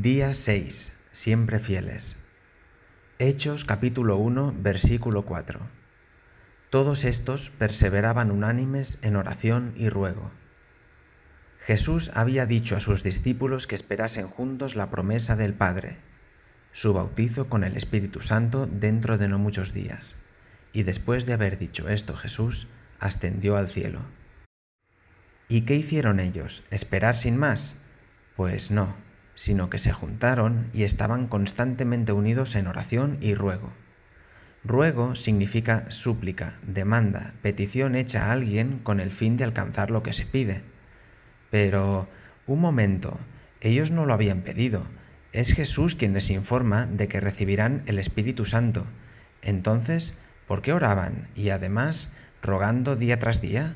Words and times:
Día 0.00 0.32
6. 0.32 0.96
Siempre 1.12 1.58
fieles. 1.58 2.16
Hechos 3.18 3.66
capítulo 3.66 4.16
1 4.16 4.54
versículo 4.56 5.26
4. 5.26 5.60
Todos 6.70 7.04
estos 7.04 7.50
perseveraban 7.50 8.30
unánimes 8.30 8.98
en 9.02 9.16
oración 9.16 9.74
y 9.76 9.90
ruego. 9.90 10.30
Jesús 11.60 12.10
había 12.14 12.46
dicho 12.46 12.74
a 12.74 12.80
sus 12.80 13.02
discípulos 13.02 13.66
que 13.66 13.74
esperasen 13.74 14.28
juntos 14.28 14.76
la 14.76 14.88
promesa 14.88 15.36
del 15.36 15.52
Padre, 15.52 15.98
su 16.72 16.94
bautizo 16.94 17.50
con 17.50 17.62
el 17.62 17.76
Espíritu 17.76 18.22
Santo 18.22 18.66
dentro 18.66 19.18
de 19.18 19.28
no 19.28 19.38
muchos 19.38 19.74
días. 19.74 20.16
Y 20.72 20.84
después 20.84 21.26
de 21.26 21.34
haber 21.34 21.58
dicho 21.58 21.90
esto 21.90 22.16
Jesús 22.16 22.66
ascendió 22.98 23.58
al 23.58 23.68
cielo. 23.68 24.00
¿Y 25.48 25.66
qué 25.66 25.76
hicieron 25.76 26.18
ellos? 26.18 26.62
¿Esperar 26.70 27.14
sin 27.14 27.36
más? 27.36 27.76
Pues 28.36 28.70
no 28.70 29.11
sino 29.34 29.70
que 29.70 29.78
se 29.78 29.92
juntaron 29.92 30.68
y 30.72 30.82
estaban 30.84 31.26
constantemente 31.26 32.12
unidos 32.12 32.54
en 32.56 32.66
oración 32.66 33.18
y 33.20 33.34
ruego. 33.34 33.72
Ruego 34.64 35.16
significa 35.16 35.90
súplica, 35.90 36.54
demanda, 36.62 37.34
petición 37.42 37.96
hecha 37.96 38.26
a 38.26 38.32
alguien 38.32 38.78
con 38.78 39.00
el 39.00 39.10
fin 39.10 39.36
de 39.36 39.44
alcanzar 39.44 39.90
lo 39.90 40.02
que 40.02 40.12
se 40.12 40.24
pide. 40.24 40.62
Pero, 41.50 42.08
un 42.46 42.60
momento, 42.60 43.18
ellos 43.60 43.90
no 43.90 44.06
lo 44.06 44.14
habían 44.14 44.42
pedido, 44.42 44.84
es 45.32 45.52
Jesús 45.52 45.96
quien 45.96 46.12
les 46.12 46.30
informa 46.30 46.86
de 46.86 47.08
que 47.08 47.20
recibirán 47.20 47.82
el 47.86 47.98
Espíritu 47.98 48.44
Santo. 48.44 48.86
Entonces, 49.40 50.14
¿por 50.46 50.62
qué 50.62 50.72
oraban 50.72 51.28
y 51.34 51.48
además 51.48 52.10
rogando 52.42 52.96
día 52.96 53.18
tras 53.18 53.40
día? 53.40 53.74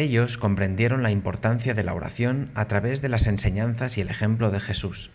Ellos 0.00 0.38
comprendieron 0.38 1.02
la 1.02 1.10
importancia 1.10 1.74
de 1.74 1.84
la 1.84 1.92
oración 1.92 2.50
a 2.54 2.68
través 2.68 3.02
de 3.02 3.10
las 3.10 3.26
enseñanzas 3.26 3.98
y 3.98 4.00
el 4.00 4.08
ejemplo 4.08 4.50
de 4.50 4.58
Jesús. 4.58 5.10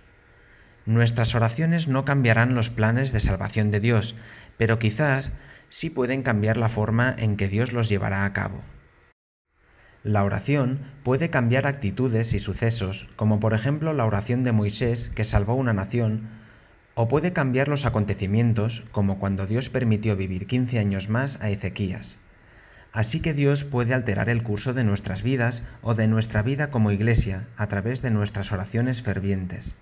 Nuestras 0.86 1.34
oraciones 1.34 1.88
no 1.88 2.06
cambiarán 2.06 2.54
los 2.54 2.70
planes 2.70 3.12
de 3.12 3.20
salvación 3.20 3.72
de 3.72 3.80
Dios, 3.80 4.14
pero 4.60 4.78
quizás 4.78 5.32
sí 5.70 5.90
pueden 5.90 6.22
cambiar 6.22 6.58
la 6.58 6.70
forma 6.70 7.16
en 7.18 7.36
que 7.36 7.48
Dios 7.48 7.74
los 7.74 7.90
llevará 7.90 8.26
a 8.26 8.34
cabo. 8.34 8.62
La 10.04 10.24
oración 10.24 10.82
puede 11.02 11.32
cambiar 11.32 11.66
actitudes 11.66 12.34
y 12.34 12.38
sucesos, 12.38 13.08
como 13.16 13.40
por 13.40 13.56
ejemplo 13.56 13.92
la 13.92 14.06
oración 14.06 14.44
de 14.44 14.52
Moisés 14.52 15.10
que 15.16 15.24
salvó 15.24 15.56
una 15.56 15.74
nación, 15.74 16.30
o 16.94 17.08
puede 17.08 17.34
cambiar 17.34 17.70
los 17.70 17.88
acontecimientos, 17.88 18.84
como 18.92 19.18
cuando 19.18 19.48
Dios 19.48 19.72
permitió 19.72 20.16
vivir 20.16 20.46
15 20.46 20.78
años 20.78 21.10
más 21.10 21.42
a 21.42 21.50
Ezequías. 21.50 22.20
Así 22.96 23.20
que 23.20 23.34
Dios 23.34 23.66
puede 23.66 23.94
alterar 23.94 24.30
el 24.30 24.42
curso 24.42 24.74
de 24.74 24.86
nuestras 24.86 25.22
vidas 25.22 25.64
o 25.82 25.96
de 25.96 26.08
nuestra 26.08 26.42
vida 26.44 26.72
como 26.72 26.92
iglesia 26.94 27.46
a 27.58 27.68
través 27.68 28.02
de 28.02 28.10
nuestras 28.10 28.54
oraciones 28.54 29.02
fervientes. 29.02 29.76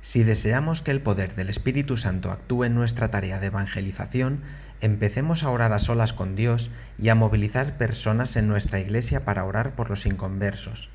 Si 0.00 0.24
deseamos 0.24 0.80
que 0.80 0.92
el 0.92 1.02
poder 1.02 1.34
del 1.34 1.50
Espíritu 1.50 1.98
Santo 1.98 2.32
actúe 2.32 2.64
en 2.64 2.74
nuestra 2.74 3.10
tarea 3.10 3.38
de 3.38 3.48
evangelización, 3.48 4.40
empecemos 4.80 5.44
a 5.44 5.50
orar 5.50 5.74
a 5.74 5.78
solas 5.78 6.14
con 6.14 6.36
Dios 6.36 6.70
y 6.98 7.10
a 7.10 7.14
movilizar 7.14 7.76
personas 7.76 8.36
en 8.36 8.48
nuestra 8.48 8.80
iglesia 8.80 9.26
para 9.26 9.44
orar 9.44 9.74
por 9.74 9.90
los 9.90 10.06
inconversos. 10.06 10.88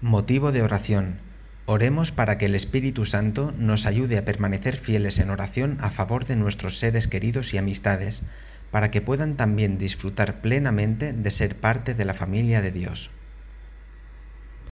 Motivo 0.00 0.52
de 0.52 0.62
oración. 0.62 1.20
Oremos 1.66 2.12
para 2.12 2.38
que 2.38 2.46
el 2.46 2.54
Espíritu 2.54 3.04
Santo 3.04 3.52
nos 3.58 3.84
ayude 3.84 4.16
a 4.16 4.24
permanecer 4.24 4.78
fieles 4.78 5.18
en 5.18 5.28
oración 5.28 5.76
a 5.82 5.90
favor 5.90 6.24
de 6.24 6.36
nuestros 6.36 6.78
seres 6.78 7.08
queridos 7.08 7.52
y 7.52 7.58
amistades, 7.58 8.22
para 8.70 8.90
que 8.90 9.00
puedan 9.00 9.36
también 9.36 9.78
disfrutar 9.78 10.40
plenamente 10.40 11.12
de 11.12 11.30
ser 11.30 11.56
parte 11.56 11.94
de 11.94 12.04
la 12.04 12.14
familia 12.14 12.62
de 12.62 12.70
Dios. 12.70 13.10